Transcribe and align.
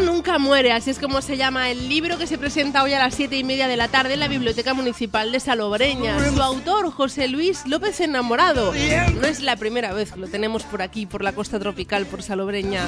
nunca 0.00 0.38
muere, 0.38 0.72
así 0.72 0.90
es 0.90 0.98
como 0.98 1.22
se 1.22 1.36
llama 1.36 1.70
el 1.70 1.88
libro 1.88 2.18
que 2.18 2.26
se 2.26 2.36
presenta 2.36 2.82
hoy 2.82 2.92
a 2.92 2.98
las 2.98 3.14
siete 3.14 3.36
y 3.36 3.44
media 3.44 3.68
de 3.68 3.76
la 3.76 3.88
tarde 3.88 4.14
en 4.14 4.20
la 4.20 4.28
Biblioteca 4.28 4.74
Municipal 4.74 5.32
de 5.32 5.40
Salobreña. 5.40 6.16
Su 6.30 6.42
autor, 6.42 6.90
José 6.90 7.28
Luis 7.28 7.66
López 7.66 8.00
Enamorado. 8.00 8.72
No 9.20 9.26
es 9.26 9.40
la 9.40 9.56
primera 9.56 9.92
vez 9.92 10.12
que 10.12 10.20
lo 10.20 10.26
tenemos 10.26 10.64
por 10.64 10.82
aquí, 10.82 11.06
por 11.06 11.22
la 11.22 11.32
costa 11.32 11.58
tropical, 11.58 12.06
por 12.06 12.22
Salobreña. 12.22 12.86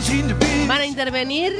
Van 0.66 0.80
a 0.80 0.87
intervenir 0.87 1.55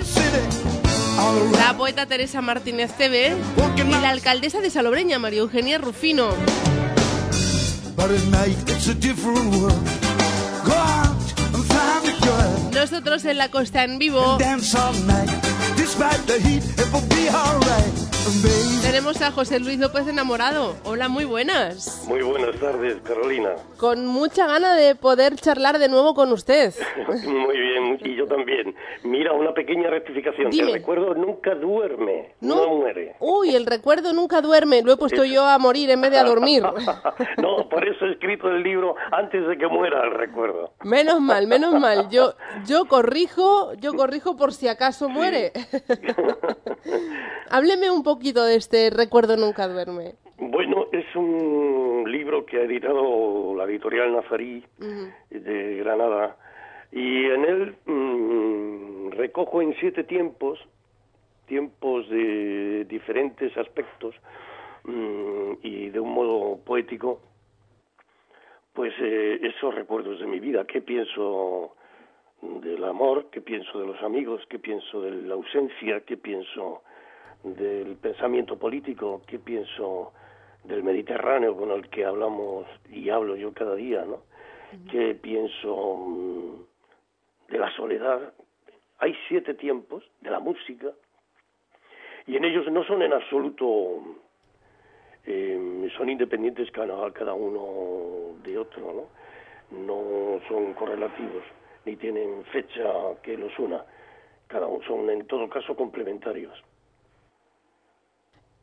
la 1.59 1.77
poeta 1.77 2.07
Teresa 2.07 2.41
Martínez 2.41 2.93
Cebe 2.97 3.35
y 3.77 3.91
la 3.91 4.11
alcaldesa 4.11 4.61
de 4.61 4.71
Salobreña, 4.71 5.19
María 5.19 5.41
Eugenia 5.41 5.79
Rufino. 5.79 6.31
Nosotros 12.79 13.25
en 13.25 13.39
la 13.39 13.49
costa 13.49 13.83
en 13.83 13.99
vivo. 13.99 14.39
Tenemos 18.83 19.23
a 19.23 19.31
José 19.31 19.59
Luis 19.59 19.79
López 19.79 20.07
enamorado. 20.07 20.77
Hola, 20.85 21.09
muy 21.09 21.25
buenas. 21.25 22.05
Muy 22.07 22.21
buenas 22.21 22.55
tardes, 22.61 23.01
Carolina. 23.01 23.55
Con 23.79 24.07
mucha 24.07 24.47
gana 24.47 24.75
de 24.75 24.95
poder 24.97 25.37
charlar 25.37 25.79
de 25.79 25.89
nuevo 25.89 26.13
con 26.15 26.31
usted. 26.33 26.75
muy 27.27 27.59
bien, 27.59 27.99
y 28.05 28.17
yo 28.17 28.27
también. 28.27 28.75
Mira, 29.03 29.33
una 29.33 29.55
pequeña 29.55 29.89
rectificación. 29.89 30.53
El 30.53 30.73
recuerdo 30.73 31.15
nunca 31.15 31.55
duerme, 31.55 32.35
no, 32.41 32.69
muere. 32.77 33.17
Uy, 33.19 33.55
el 33.55 33.65
recuerdo 33.65 34.13
nunca 34.13 34.43
duerme. 34.43 34.83
Lo 34.83 34.93
he 34.93 34.97
puesto 34.99 35.25
yo 35.25 35.47
a 35.47 35.59
morir 35.59 35.89
en 35.89 36.03
vez 36.03 36.11
de 36.11 36.19
a 36.19 36.25
dormir. 36.25 36.63
no, 37.39 37.67
por 37.71 37.89
eso 37.89 38.05
he 38.05 38.13
escrito 38.13 38.49
el 38.49 38.63
libro 38.63 38.95
antes 39.11 39.47
de 39.49 39.57
que 39.57 39.69
muera 39.69 40.05
el 40.05 40.11
recuerdo. 40.11 40.73
Menos 40.83 41.23
mal, 41.23 41.47
menos 41.47 41.81
mal. 41.81 42.11
Yo, 42.11 42.35
yo 42.67 42.85
corrijo, 42.85 43.73
yo 43.75 43.95
corrijo 43.95 44.37
por 44.37 44.53
si 44.53 44.69
acaso 44.69 45.09
muere. 45.09 45.53
Hábleme 47.51 47.91
un 47.91 48.03
poquito 48.19 48.45
de 48.45 48.57
este 48.57 48.91
Recuerdo 48.91 49.37
Nunca 49.37 49.69
Duerme. 49.69 50.15
Bueno, 50.39 50.87
es 50.91 51.07
un 51.15 52.05
libro 52.11 52.45
que 52.45 52.57
ha 52.57 52.63
editado 52.63 53.55
la 53.55 53.63
editorial 53.63 54.13
Nazarí 54.13 54.65
de 55.31 55.77
Granada 55.77 56.37
y 56.91 57.27
en 57.27 57.45
él 57.45 57.77
mm, 57.87 59.11
recojo 59.13 59.63
en 59.63 59.73
siete 59.79 60.03
tiempos, 60.03 60.59
tiempos 61.47 62.11
de 62.11 62.87
diferentes 62.87 63.57
aspectos 63.57 64.17
mm, 64.83 65.53
y 65.63 65.91
de 65.91 66.01
un 66.01 66.13
modo 66.13 66.59
poético, 66.65 67.21
pues 68.73 68.93
eh, 69.01 69.39
esos 69.43 69.73
recuerdos 69.77 70.19
de 70.19 70.27
mi 70.27 70.41
vida, 70.41 70.67
qué 70.67 70.81
pienso 70.81 71.77
del 72.43 72.83
amor, 72.83 73.27
qué 73.31 73.41
pienso 73.41 73.79
de 73.79 73.87
los 73.87 74.03
amigos, 74.03 74.43
qué 74.51 74.59
pienso 74.59 75.03
de 75.03 75.13
la 75.23 75.35
ausencia, 75.35 76.01
qué 76.01 76.17
pienso 76.17 76.83
del 77.57 77.97
pensamiento 77.97 78.59
político, 78.59 79.23
qué 79.27 79.39
pienso 79.39 80.13
del 80.65 80.83
Mediterráneo 80.83 81.57
con 81.57 81.71
el 81.71 81.89
que 81.89 82.05
hablamos 82.05 82.67
y 82.91 83.09
hablo 83.11 83.37
yo 83.37 83.53
cada 83.53 83.75
día, 83.75 84.05
¿no? 84.05 84.23
¿Qué 84.91 85.15
pienso 85.15 85.97
mm, 85.97 87.53
de 87.53 87.59
la 87.59 87.75
soledad? 87.75 88.35
Hay 88.99 89.15
siete 89.29 89.55
tiempos 89.55 90.05
de 90.21 90.31
la 90.31 90.41
música 90.41 90.89
y 92.27 92.37
en 92.37 92.45
ellos 92.45 92.71
no 92.71 92.85
son 92.85 93.03
en 93.03 93.15
absoluto, 93.15 94.03
eh, 95.25 95.89
son 95.97 96.11
independientes 96.11 96.71
cada, 96.71 97.11
cada 97.13 97.33
uno 97.33 98.37
de 98.43 98.59
otro, 98.59 98.93
¿no? 98.93 99.79
No 99.79 100.41
son 100.49 100.75
correlativos 100.75 101.45
ni 101.87 101.97
tienen 101.97 102.45
fecha 102.47 102.85
que 103.23 103.37
los 103.37 103.59
una. 103.59 103.83
Cada 104.47 104.67
uno 104.67 104.85
son 104.87 105.09
en 105.09 105.27
todo 105.27 105.49
caso 105.49 105.75
complementarios. 105.75 106.63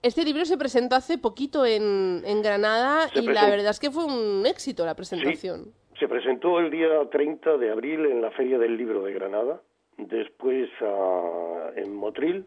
Este 0.06 0.24
libro 0.24 0.46
se 0.46 0.56
presentó 0.56 0.96
hace 0.96 1.18
poquito 1.18 1.66
en, 1.66 2.22
en 2.28 2.44
Granada 2.44 3.10
y 3.16 3.22
la 3.22 3.50
verdad 3.50 3.72
es 3.72 3.80
que 3.80 3.90
fue 3.90 4.06
un 4.06 4.46
éxito 4.46 4.86
la 4.86 4.94
presentación. 4.94 5.74
se 6.00 6.08
presentó 6.08 6.60
el 6.60 6.70
día 6.70 7.10
30 7.10 7.58
de 7.58 7.72
abril 7.72 8.06
en 8.06 8.22
la 8.22 8.30
Feria 8.30 8.60
del 8.60 8.78
Libro 8.78 9.02
de 9.02 9.14
Granada, 9.14 9.64
después 9.98 10.70
ah, 10.82 11.72
en 11.76 11.96
Motril, 11.96 12.46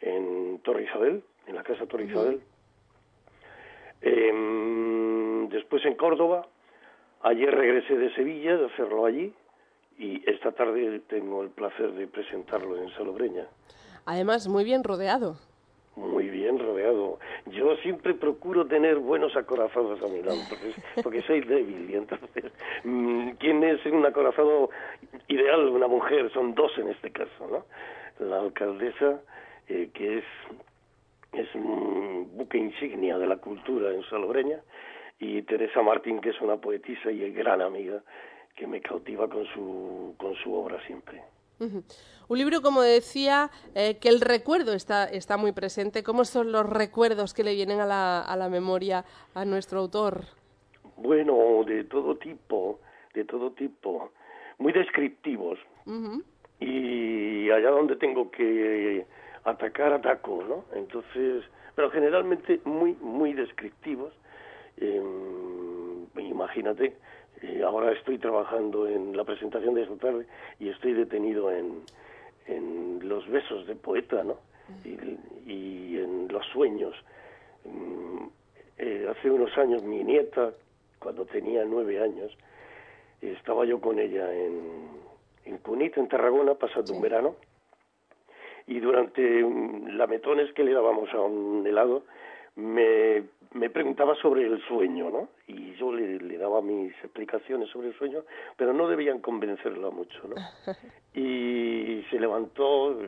en 0.00 0.60
Torre 0.60 0.84
Isabel, 0.84 1.22
en 1.46 1.56
la 1.56 1.62
Casa 1.62 1.84
Torre 1.84 2.04
Isabel, 2.04 2.40
em, 4.00 5.50
después 5.50 5.84
en 5.84 5.94
Córdoba, 5.94 6.46
ayer 7.20 7.54
regresé 7.54 7.98
de 7.98 8.14
Sevilla 8.14 8.56
de 8.56 8.64
hacerlo 8.64 9.04
allí 9.04 9.34
y 9.98 10.22
esta 10.26 10.52
tarde 10.52 11.02
tengo 11.06 11.42
el 11.42 11.50
placer 11.50 11.92
de 11.92 12.06
presentarlo 12.06 12.78
en 12.78 12.88
Salobreña. 12.94 13.46
Además, 14.06 14.48
muy 14.48 14.64
bien 14.64 14.82
rodeado. 14.82 15.36
Yo 17.52 17.76
siempre 17.76 18.14
procuro 18.14 18.66
tener 18.66 18.96
buenos 18.96 19.36
acorazados 19.36 20.02
a 20.02 20.08
mi 20.08 20.22
lado, 20.22 20.38
porque, 21.02 21.20
soy 21.22 21.40
débil. 21.42 21.90
Y 21.90 21.96
entonces, 21.96 22.44
mm, 22.84 23.30
¿quién 23.38 23.62
es 23.62 23.84
un 23.86 24.04
acorazado 24.06 24.70
ideal? 25.28 25.68
Una 25.68 25.86
mujer, 25.86 26.30
son 26.32 26.54
dos 26.54 26.72
en 26.78 26.88
este 26.88 27.10
caso, 27.10 27.46
¿no? 27.50 28.26
La 28.26 28.40
alcaldesa, 28.40 29.20
eh, 29.68 29.90
que 29.92 30.18
es, 30.18 30.24
es 31.32 31.54
un 31.54 32.30
buque 32.34 32.58
insignia 32.58 33.18
de 33.18 33.26
la 33.26 33.36
cultura 33.36 33.92
en 33.92 34.02
Salobreña, 34.04 34.60
y 35.18 35.42
Teresa 35.42 35.82
Martín, 35.82 36.20
que 36.20 36.30
es 36.30 36.40
una 36.40 36.56
poetisa 36.56 37.10
y 37.10 37.30
gran 37.32 37.60
amiga, 37.60 38.02
que 38.56 38.66
me 38.66 38.80
cautiva 38.80 39.28
con 39.28 39.44
su, 39.46 40.14
con 40.18 40.34
su 40.36 40.54
obra 40.54 40.84
siempre. 40.86 41.22
Un 42.28 42.38
libro, 42.38 42.62
como 42.62 42.82
decía, 42.82 43.50
eh, 43.74 43.98
que 43.98 44.08
el 44.08 44.20
recuerdo 44.20 44.72
está, 44.72 45.04
está 45.04 45.36
muy 45.36 45.52
presente. 45.52 46.02
¿Cómo 46.02 46.24
son 46.24 46.52
los 46.52 46.68
recuerdos 46.68 47.34
que 47.34 47.44
le 47.44 47.54
vienen 47.54 47.80
a 47.80 47.86
la, 47.86 48.20
a 48.20 48.36
la 48.36 48.48
memoria 48.48 49.04
a 49.34 49.44
nuestro 49.44 49.80
autor? 49.80 50.24
Bueno, 50.96 51.64
de 51.66 51.84
todo 51.84 52.16
tipo, 52.16 52.80
de 53.14 53.24
todo 53.24 53.52
tipo, 53.52 54.10
muy 54.58 54.72
descriptivos. 54.72 55.58
Y 56.60 57.50
allá 57.50 57.70
donde 57.70 57.96
tengo 57.96 58.30
que 58.30 59.04
atacar, 59.44 59.92
ataco, 59.92 60.44
¿no? 60.48 60.64
Entonces, 60.78 61.44
pero 61.74 61.90
generalmente 61.90 62.60
muy, 62.64 62.96
muy 63.00 63.32
descriptivos. 63.32 64.12
Em, 64.76 66.06
imagínate, 66.18 66.96
eh, 67.42 67.62
ahora 67.64 67.92
estoy 67.92 68.18
trabajando 68.18 68.86
en 68.86 69.16
la 69.16 69.24
presentación 69.24 69.74
de 69.74 69.82
esta 69.82 69.96
tarde 69.96 70.26
y 70.60 70.68
estoy 70.68 70.92
detenido 70.92 71.50
en, 71.50 71.82
en 72.46 73.08
los 73.08 73.28
besos 73.28 73.66
de 73.66 73.74
poeta, 73.74 74.22
¿no? 74.22 74.36
Y, 74.84 75.98
en 75.98 76.28
los 76.28 76.46
sueños. 76.46 76.94
Mm, 77.64 78.26
eh, 78.78 79.06
hace 79.10 79.30
unos 79.30 79.56
años 79.58 79.82
mi 79.82 80.02
nieta, 80.02 80.52
cuando 80.98 81.24
tenía 81.26 81.64
nueve 81.64 82.00
años, 82.00 82.36
estaba 83.20 83.64
yo 83.64 83.80
con 83.80 83.98
ella 83.98 84.32
en, 84.32 84.88
en 85.44 85.58
Cunit, 85.58 85.96
en 85.98 86.08
Tarragona, 86.08 86.54
pasando 86.54 86.92
un 86.94 87.02
verano, 87.02 87.36
y 88.66 88.80
durante 88.80 89.42
lametones 89.92 90.52
que 90.54 90.64
le 90.64 90.72
dábamos 90.72 91.12
a 91.12 91.20
un 91.20 91.66
helado, 91.66 92.04
me, 92.56 93.24
me 93.54 93.70
preguntaba 93.70 94.14
sobre 94.16 94.46
el 94.46 94.62
sueño, 94.66 95.10
¿no? 95.10 95.28
Y 95.46 95.74
yo 95.74 95.92
le, 95.92 96.18
le, 96.18 96.38
daba 96.38 96.62
mis 96.62 96.92
explicaciones 97.04 97.68
sobre 97.70 97.88
el 97.88 97.94
sueño, 97.98 98.24
pero 98.56 98.72
no 98.72 98.88
debían 98.88 99.20
convencerla 99.20 99.90
mucho, 99.90 100.20
¿no? 100.28 100.36
Y 101.14 102.04
se 102.10 102.18
levantó 102.18 102.98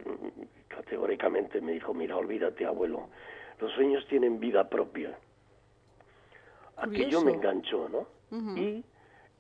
categóricamente, 0.69 1.60
me 1.62 1.72
dijo, 1.72 1.94
mira, 1.94 2.17
olvídate, 2.17 2.67
abuelo, 2.67 3.08
los 3.58 3.73
sueños 3.73 4.06
tienen 4.08 4.38
vida 4.38 4.69
propia. 4.69 5.17
Aquello 6.76 7.23
me 7.23 7.32
enganchó, 7.32 7.88
¿no? 7.88 8.06
Y 8.56 8.85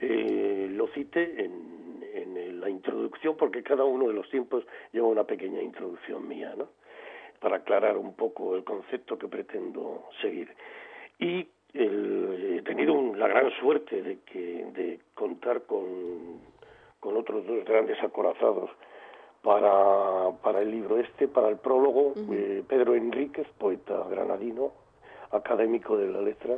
eh, 0.00 0.68
lo 0.70 0.86
cité 0.88 1.44
en, 1.44 2.02
en 2.14 2.60
la 2.60 2.70
introducción, 2.70 3.36
porque 3.36 3.62
cada 3.62 3.84
uno 3.84 4.08
de 4.08 4.14
los 4.14 4.30
tiempos 4.30 4.64
lleva 4.92 5.08
una 5.08 5.24
pequeña 5.24 5.60
introducción 5.60 6.26
mía, 6.26 6.54
¿no? 6.56 6.68
para 7.44 7.56
aclarar 7.56 7.98
un 7.98 8.14
poco 8.14 8.56
el 8.56 8.64
concepto 8.64 9.18
que 9.18 9.28
pretendo 9.28 10.04
seguir. 10.22 10.48
Y 11.24 11.48
he 11.72 12.60
tenido 12.66 13.14
la 13.16 13.26
gran 13.28 13.50
suerte 13.58 14.02
de, 14.02 14.18
que, 14.26 14.66
de 14.74 15.00
contar 15.14 15.62
con, 15.62 16.42
con 17.00 17.16
otros 17.16 17.46
dos 17.46 17.64
grandes 17.64 17.96
acorazados 18.02 18.68
para, 19.40 20.32
para 20.42 20.60
el 20.60 20.70
libro 20.70 20.98
este, 20.98 21.26
para 21.26 21.48
el 21.48 21.56
prólogo, 21.56 22.12
eh, 22.30 22.62
Pedro 22.68 22.94
Enríquez, 22.94 23.48
poeta 23.56 24.04
granadino, 24.10 24.72
académico 25.30 25.96
de 25.96 26.12
la 26.12 26.20
letra, 26.20 26.56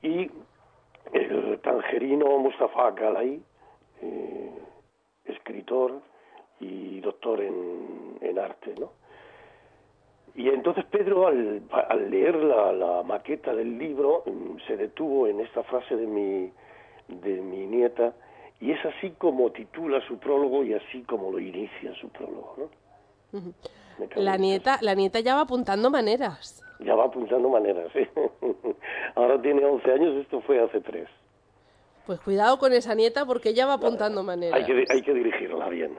y 0.00 0.30
el 1.12 1.60
tangerino 1.60 2.38
Mustafa 2.38 2.92
Galay, 2.92 3.42
eh, 4.00 4.52
escritor 5.26 6.00
y 6.60 6.98
doctor 7.00 7.42
en, 7.42 8.16
en 8.22 8.38
arte, 8.38 8.74
¿no? 8.80 9.01
Y 10.34 10.48
entonces 10.48 10.84
Pedro, 10.86 11.26
al, 11.26 11.62
leer 12.10 12.36
la, 12.36 13.02
maqueta 13.02 13.54
del 13.54 13.78
libro, 13.78 14.22
mm, 14.26 14.66
se 14.66 14.76
detuvo 14.76 15.26
en 15.26 15.40
esta 15.40 15.62
frase 15.64 15.96
de 15.96 16.06
mi, 16.06 16.50
de 17.08 17.40
mi 17.40 17.66
nieta, 17.66 18.14
y 18.60 18.70
es 18.70 18.84
así 18.84 19.10
como 19.18 19.50
titula 19.50 20.00
su 20.06 20.18
prólogo 20.18 20.64
y 20.64 20.72
así 20.72 21.02
como 21.02 21.30
lo 21.30 21.38
inicia 21.38 21.94
su 22.00 22.08
prólogo. 22.08 22.56
¿no? 23.32 23.52
La 24.16 24.36
nieta, 24.36 24.78
la 24.80 24.94
nieta 24.94 25.20
ya 25.20 25.34
va 25.34 25.42
apuntando 25.42 25.90
maneras. 25.90 26.62
Ya 26.80 26.94
va 26.94 27.04
apuntando 27.04 27.48
maneras, 27.48 27.90
sí. 27.92 28.06
Ahora 29.14 29.40
tiene 29.40 29.64
11 29.64 29.92
años, 29.92 30.16
esto 30.16 30.40
fue 30.40 30.62
hace 30.62 30.80
3. 30.80 31.08
Pues 32.06 32.18
cuidado 32.20 32.58
con 32.58 32.72
esa 32.72 32.94
nieta 32.96 33.24
porque 33.24 33.50
ella 33.50 33.66
va 33.66 33.74
apuntando 33.74 34.24
maneras. 34.24 34.58
Hay 34.58 34.66
que, 34.66 34.84
hay 34.88 35.02
que 35.02 35.14
dirigirla 35.14 35.68
bien. 35.68 35.96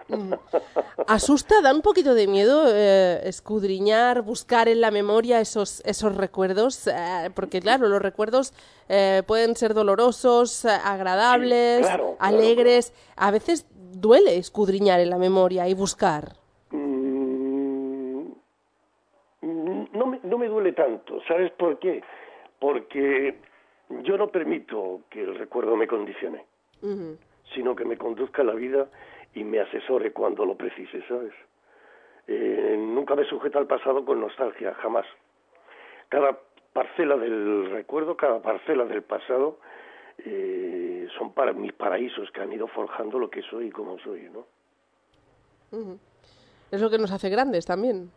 Asusta, 1.08 1.62
da 1.62 1.74
un 1.74 1.82
poquito 1.82 2.14
de 2.14 2.28
miedo 2.28 2.66
eh, 2.68 3.22
escudriñar, 3.24 4.22
buscar 4.22 4.68
en 4.68 4.82
la 4.82 4.92
memoria 4.92 5.40
esos, 5.40 5.82
esos 5.86 6.16
recuerdos, 6.16 6.88
eh, 6.88 7.30
porque 7.34 7.62
claro, 7.62 7.88
los 7.88 8.02
recuerdos 8.02 8.54
eh, 8.90 9.24
pueden 9.26 9.56
ser 9.56 9.74
dolorosos, 9.74 10.66
agradables, 10.66 11.88
alegres. 12.20 12.94
A 13.16 13.32
veces 13.32 13.66
duele 13.94 14.36
escudriñar 14.38 15.00
en 15.00 15.10
la 15.10 15.18
memoria 15.18 15.70
y 15.70 15.74
buscar. 15.74 16.34
Mm, 16.72 17.14
no, 19.94 20.06
me, 20.06 20.20
no 20.24 20.38
me 20.38 20.48
duele 20.48 20.74
tanto, 20.74 21.22
¿sabes 21.30 21.52
por 21.54 21.80
qué? 21.80 22.04
Porque 22.60 23.38
yo 24.02 24.18
no 24.18 24.30
permito 24.30 25.02
que 25.10 25.22
el 25.22 25.36
recuerdo 25.36 25.76
me 25.76 25.88
condicione, 25.88 26.46
sino 27.54 27.76
que 27.76 27.86
me 27.86 27.98
conduzca 27.98 28.44
la 28.44 28.54
vida 28.54 28.88
y 29.34 29.44
me 29.44 29.60
asesore 29.60 30.12
cuando 30.12 30.46
lo 30.46 30.56
precise, 30.56 31.02
¿sabes? 31.08 31.34
Eh, 32.28 32.76
nunca 32.78 33.16
me 33.16 33.26
sujeta 33.26 33.60
al 33.60 33.68
pasado 33.68 34.06
con 34.06 34.20
nostalgia, 34.20 34.74
jamás. 34.76 35.06
Cada 36.10 36.38
parcela 36.72 37.18
del 37.18 37.70
recuerdo, 37.72 38.16
cada 38.16 38.42
parcela 38.42 38.86
del 38.86 39.04
pasado 39.04 39.60
eh, 40.20 41.08
son 41.18 41.34
para 41.34 41.54
mis 41.54 41.74
paraísos 41.74 42.32
que 42.32 42.42
han 42.42 42.54
ido 42.54 42.68
forjando 42.68 43.20
lo 43.20 43.30
que 43.30 43.42
soy 43.44 43.68
y 43.68 43.72
cómo 43.72 43.98
soy, 44.00 44.30
¿no? 44.30 44.46
Es 46.72 46.82
lo 46.82 46.90
que 46.90 46.98
nos 46.98 47.12
hace 47.12 47.30
grandes 47.30 47.66
también. 47.66 48.12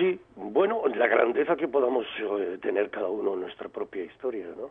Sí, 0.00 0.18
bueno, 0.34 0.82
la 0.88 1.06
grandeza 1.08 1.56
que 1.56 1.68
podamos 1.68 2.06
eh, 2.18 2.58
tener 2.62 2.88
cada 2.88 3.08
uno 3.08 3.34
en 3.34 3.40
nuestra 3.42 3.68
propia 3.68 4.02
historia, 4.02 4.46
¿no? 4.56 4.70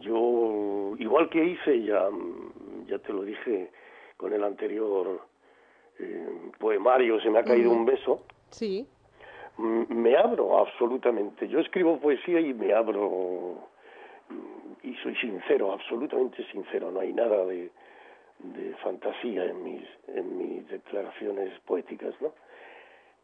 Yo, 0.00 0.94
igual 0.98 1.28
que 1.28 1.44
hice, 1.44 1.82
ya, 1.82 2.08
ya 2.86 2.98
te 2.98 3.12
lo 3.12 3.24
dije 3.24 3.70
con 4.16 4.32
el 4.32 4.42
anterior 4.42 5.20
eh, 5.98 6.50
poemario, 6.58 7.20
se 7.20 7.28
me 7.28 7.40
ha 7.40 7.44
caído 7.44 7.72
un 7.72 7.84
beso. 7.84 8.24
Sí. 8.48 8.86
Me 9.58 10.16
abro 10.16 10.60
absolutamente. 10.60 11.46
Yo 11.46 11.58
escribo 11.58 12.00
poesía 12.00 12.40
y 12.40 12.54
me 12.54 12.72
abro 12.72 13.68
y 14.82 14.94
soy 15.02 15.14
sincero, 15.16 15.72
absolutamente 15.72 16.42
sincero. 16.50 16.90
No 16.90 17.00
hay 17.00 17.12
nada 17.12 17.44
de, 17.44 17.70
de 18.38 18.74
fantasía 18.76 19.44
en 19.44 19.62
mis, 19.62 19.84
en 20.08 20.38
mis 20.38 20.66
declaraciones 20.68 21.52
poéticas, 21.66 22.14
¿no? 22.22 22.32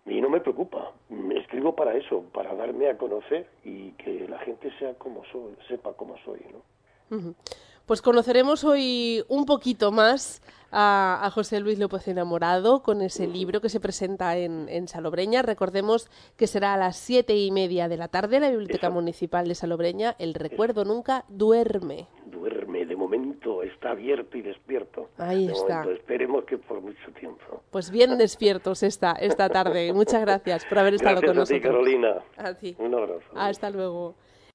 Y 0.06 0.20
no 0.20 0.30
me 0.30 0.40
preocupa, 0.40 0.92
me 1.10 1.38
escribo 1.38 1.74
para 1.74 1.94
eso, 1.94 2.22
para 2.32 2.54
darme 2.54 2.88
a 2.88 2.96
conocer 2.96 3.48
y 3.64 3.90
que 3.92 4.26
la 4.28 4.38
gente 4.38 4.70
sea 4.78 4.94
como 4.94 5.22
soy, 5.32 5.54
sepa 5.68 5.92
cómo 5.94 6.16
soy, 6.24 6.40
¿no? 6.52 7.34
Pues 7.86 8.02
conoceremos 8.02 8.64
hoy 8.64 9.24
un 9.28 9.46
poquito 9.46 9.90
más 9.92 10.42
a, 10.70 11.30
José 11.32 11.60
Luis 11.60 11.78
López 11.78 12.06
Enamorado 12.08 12.82
con 12.82 13.00
ese 13.00 13.26
libro 13.26 13.60
que 13.60 13.70
se 13.70 13.80
presenta 13.80 14.36
en, 14.36 14.68
en, 14.68 14.88
Salobreña. 14.88 15.42
Recordemos 15.42 16.10
que 16.36 16.46
será 16.46 16.74
a 16.74 16.76
las 16.76 16.96
siete 16.96 17.36
y 17.36 17.50
media 17.50 17.88
de 17.88 17.96
la 17.96 18.08
tarde 18.08 18.36
en 18.36 18.42
la 18.42 18.50
Biblioteca 18.50 18.90
Municipal 18.90 19.48
de 19.48 19.54
Salobreña. 19.54 20.16
El 20.18 20.34
recuerdo 20.34 20.84
nunca 20.84 21.24
duerme. 21.28 22.08
Momento 23.08 23.62
está 23.62 23.92
abierto 23.92 24.36
y 24.36 24.42
despierto. 24.42 25.08
Ahí 25.16 25.48
está. 25.48 25.82
esperemos 25.90 26.44
que 26.44 26.58
por 26.58 26.82
mucho 26.82 27.10
tiempo. 27.18 27.62
Pues 27.70 27.90
bien 27.90 28.18
despiertos 28.18 28.82
esta, 28.82 29.12
esta 29.12 29.48
tarde. 29.48 29.94
Muchas 29.94 30.20
gracias 30.20 30.66
por 30.66 30.78
haber 30.78 30.94
estado 30.94 31.22
con 31.22 31.34
nosotros. 31.34 31.48
Gracias 31.48 31.58
a 31.58 31.62
ti, 31.62 31.66
Carolina. 31.66 32.22
A 32.36 32.54
ti. 32.54 32.76
Un 32.78 32.94
abrazo. 32.94 33.24
Hasta 33.34 33.70
luego. 33.70 34.14